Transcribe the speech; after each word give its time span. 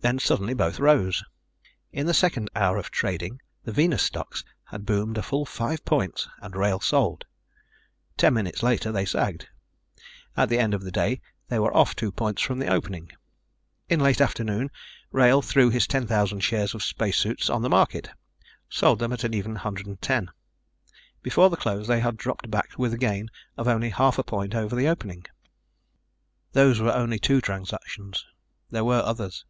Then 0.00 0.18
suddenly 0.18 0.52
both 0.52 0.80
rose. 0.80 1.22
In 1.92 2.06
the 2.06 2.12
second 2.12 2.50
hour 2.56 2.76
of 2.76 2.90
trading 2.90 3.40
the 3.62 3.70
Venus 3.70 4.02
stocks 4.02 4.42
had 4.64 4.84
boomed 4.84 5.16
a 5.16 5.22
full 5.22 5.46
five 5.46 5.84
points 5.84 6.28
and 6.40 6.56
Wrail 6.56 6.80
sold. 6.80 7.24
Ten 8.16 8.34
minutes 8.34 8.64
later 8.64 8.90
they 8.90 9.04
sagged. 9.04 9.48
At 10.36 10.48
the 10.48 10.58
end 10.58 10.74
of 10.74 10.82
the 10.82 10.90
day 10.90 11.20
they 11.46 11.60
were 11.60 11.72
off 11.72 11.94
two 11.94 12.10
points 12.10 12.42
from 12.42 12.58
the 12.58 12.66
opening. 12.66 13.12
In 13.88 14.00
late 14.00 14.20
afternoon 14.20 14.72
Wrail 15.12 15.40
threw 15.40 15.70
his 15.70 15.86
10,000 15.86 16.40
shares 16.40 16.74
of 16.74 16.82
Spacesuits 16.82 17.48
on 17.48 17.62
the 17.62 17.70
market, 17.70 18.10
sold 18.68 18.98
them 18.98 19.12
at 19.12 19.22
an 19.22 19.32
even 19.34 19.52
110. 19.52 20.28
Before 21.22 21.48
the 21.48 21.56
close 21.56 21.86
they 21.86 22.00
had 22.00 22.16
dropped 22.16 22.50
back 22.50 22.76
with 22.76 22.92
a 22.92 22.98
gain 22.98 23.28
of 23.56 23.68
only 23.68 23.90
half 23.90 24.18
a 24.18 24.24
point 24.24 24.52
over 24.52 24.74
the 24.74 24.88
opening. 24.88 25.26
Those 26.54 26.80
were 26.80 26.90
only 26.92 27.20
two 27.20 27.40
transactions. 27.40 28.26
There 28.68 28.84
were 28.84 28.98
others. 29.04 29.44